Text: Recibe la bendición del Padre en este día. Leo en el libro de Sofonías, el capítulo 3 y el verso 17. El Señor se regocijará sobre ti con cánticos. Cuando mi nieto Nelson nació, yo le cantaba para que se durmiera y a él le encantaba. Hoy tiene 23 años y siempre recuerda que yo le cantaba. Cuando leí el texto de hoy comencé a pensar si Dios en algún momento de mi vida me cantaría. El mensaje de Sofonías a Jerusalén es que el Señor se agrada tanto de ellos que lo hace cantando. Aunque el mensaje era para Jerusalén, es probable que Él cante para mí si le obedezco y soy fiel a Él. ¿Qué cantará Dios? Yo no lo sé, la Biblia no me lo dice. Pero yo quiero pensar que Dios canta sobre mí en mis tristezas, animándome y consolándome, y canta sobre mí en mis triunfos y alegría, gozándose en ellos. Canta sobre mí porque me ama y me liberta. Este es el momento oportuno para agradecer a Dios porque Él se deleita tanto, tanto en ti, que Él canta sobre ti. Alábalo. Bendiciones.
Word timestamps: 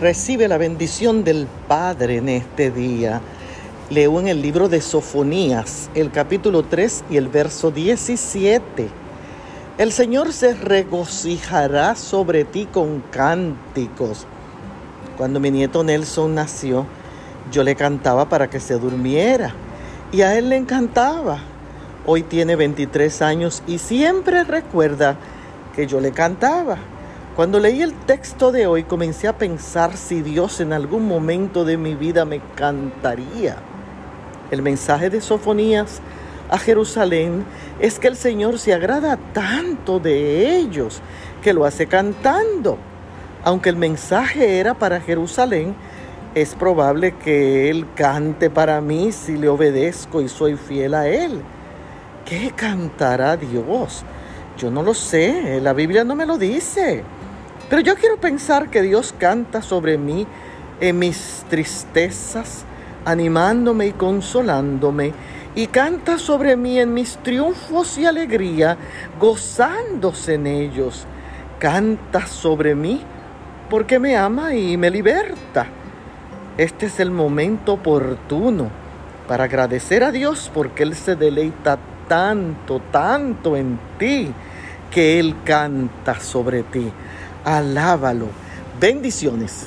Recibe 0.00 0.48
la 0.48 0.58
bendición 0.58 1.22
del 1.22 1.46
Padre 1.68 2.16
en 2.16 2.28
este 2.28 2.72
día. 2.72 3.20
Leo 3.90 4.18
en 4.18 4.26
el 4.26 4.42
libro 4.42 4.68
de 4.68 4.80
Sofonías, 4.80 5.88
el 5.94 6.10
capítulo 6.10 6.64
3 6.64 7.04
y 7.10 7.16
el 7.16 7.28
verso 7.28 7.70
17. 7.70 8.88
El 9.78 9.92
Señor 9.92 10.32
se 10.32 10.54
regocijará 10.54 11.94
sobre 11.94 12.44
ti 12.44 12.66
con 12.66 13.04
cánticos. 13.12 14.26
Cuando 15.16 15.38
mi 15.38 15.52
nieto 15.52 15.84
Nelson 15.84 16.34
nació, 16.34 16.86
yo 17.52 17.62
le 17.62 17.76
cantaba 17.76 18.28
para 18.28 18.50
que 18.50 18.58
se 18.58 18.74
durmiera 18.74 19.54
y 20.10 20.22
a 20.22 20.36
él 20.36 20.48
le 20.48 20.56
encantaba. 20.56 21.38
Hoy 22.04 22.24
tiene 22.24 22.56
23 22.56 23.22
años 23.22 23.62
y 23.68 23.78
siempre 23.78 24.42
recuerda 24.42 25.16
que 25.76 25.86
yo 25.86 26.00
le 26.00 26.10
cantaba. 26.10 26.78
Cuando 27.36 27.58
leí 27.58 27.82
el 27.82 27.94
texto 27.94 28.52
de 28.52 28.68
hoy 28.68 28.84
comencé 28.84 29.26
a 29.26 29.36
pensar 29.36 29.96
si 29.96 30.22
Dios 30.22 30.60
en 30.60 30.72
algún 30.72 31.08
momento 31.08 31.64
de 31.64 31.76
mi 31.76 31.96
vida 31.96 32.24
me 32.24 32.40
cantaría. 32.54 33.56
El 34.52 34.62
mensaje 34.62 35.10
de 35.10 35.20
Sofonías 35.20 36.00
a 36.48 36.58
Jerusalén 36.58 37.44
es 37.80 37.98
que 37.98 38.06
el 38.06 38.14
Señor 38.14 38.60
se 38.60 38.72
agrada 38.72 39.18
tanto 39.32 39.98
de 39.98 40.56
ellos 40.58 41.00
que 41.42 41.52
lo 41.52 41.64
hace 41.64 41.88
cantando. 41.88 42.78
Aunque 43.42 43.68
el 43.70 43.76
mensaje 43.76 44.60
era 44.60 44.74
para 44.74 45.00
Jerusalén, 45.00 45.74
es 46.36 46.54
probable 46.54 47.16
que 47.16 47.68
Él 47.68 47.84
cante 47.96 48.48
para 48.48 48.80
mí 48.80 49.10
si 49.10 49.36
le 49.36 49.48
obedezco 49.48 50.20
y 50.20 50.28
soy 50.28 50.54
fiel 50.54 50.94
a 50.94 51.08
Él. 51.08 51.40
¿Qué 52.24 52.52
cantará 52.54 53.36
Dios? 53.36 54.04
Yo 54.56 54.70
no 54.70 54.84
lo 54.84 54.94
sé, 54.94 55.60
la 55.60 55.72
Biblia 55.72 56.04
no 56.04 56.14
me 56.14 56.26
lo 56.26 56.38
dice. 56.38 57.02
Pero 57.68 57.80
yo 57.80 57.96
quiero 57.96 58.18
pensar 58.18 58.68
que 58.68 58.82
Dios 58.82 59.14
canta 59.16 59.62
sobre 59.62 59.96
mí 59.96 60.26
en 60.80 60.98
mis 60.98 61.44
tristezas, 61.48 62.64
animándome 63.04 63.86
y 63.86 63.92
consolándome, 63.92 65.12
y 65.54 65.68
canta 65.68 66.18
sobre 66.18 66.56
mí 66.56 66.78
en 66.78 66.92
mis 66.92 67.16
triunfos 67.18 67.96
y 67.96 68.06
alegría, 68.06 68.76
gozándose 69.18 70.34
en 70.34 70.46
ellos. 70.46 71.06
Canta 71.58 72.26
sobre 72.26 72.74
mí 72.74 73.00
porque 73.70 73.98
me 73.98 74.16
ama 74.16 74.54
y 74.54 74.76
me 74.76 74.90
liberta. 74.90 75.66
Este 76.58 76.86
es 76.86 77.00
el 77.00 77.10
momento 77.10 77.74
oportuno 77.74 78.68
para 79.26 79.44
agradecer 79.44 80.04
a 80.04 80.12
Dios 80.12 80.50
porque 80.52 80.82
Él 80.82 80.94
se 80.94 81.16
deleita 81.16 81.78
tanto, 82.08 82.80
tanto 82.90 83.56
en 83.56 83.78
ti, 83.98 84.32
que 84.90 85.18
Él 85.18 85.36
canta 85.44 86.20
sobre 86.20 86.62
ti. 86.64 86.92
Alábalo. 87.44 88.28
Bendiciones. 88.80 89.66